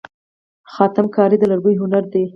[0.73, 2.23] خاتم کاري د لرګیو هنر دی.